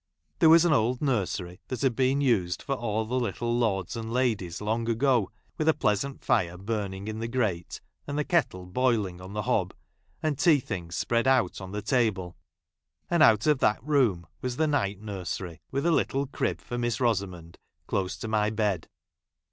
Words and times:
There 0.39 0.49
was 0.49 0.65
an 0.65 0.73
old 0.73 0.99
nursery, 0.99 1.57
j' 1.57 1.59
that 1.67 1.81
had 1.83 1.95
been 1.95 2.21
used 2.21 2.63
for 2.63 2.73
all 2.73 3.05
the 3.05 3.19
little 3.19 3.55
lords 3.55 3.95
and' 3.95 4.11
ladies 4.11 4.59
long 4.59 4.89
ago, 4.89 5.29
with 5.59 5.69
a 5.69 5.75
pleasant 5.75 6.23
fire 6.25 6.57
burning 6.57 7.05
■ 7.05 7.07
in 7.07 7.19
the 7.19 7.27
grate, 7.27 7.81
and 8.07 8.17
the 8.17 8.23
kettle 8.23 8.65
boiling 8.65 9.21
on 9.21 9.33
the 9.33 9.43
hob, 9.43 9.75
and 10.23 10.39
tea 10.39 10.59
things 10.59 10.95
spread 10.95 11.27
out 11.27 11.61
on 11.61 11.71
the 11.71 11.83
table; 11.83 12.35
and 13.11 13.21
out 13.21 13.45
of 13.45 13.59
that 13.59 13.83
room 13.83 14.25
was 14.41 14.57
the 14.57 14.65
night 14.65 14.99
nursery, 14.99 15.61
with 15.69 15.83
j 15.83 15.89
a 15.89 15.93
little 15.93 16.25
crib 16.25 16.61
for 16.61 16.79
Miss 16.79 16.99
Rosamond 16.99 17.59
close 17.85 18.17
to 18.17 18.27
my 18.27 18.45
r 18.45 18.51
bed. 18.51 18.87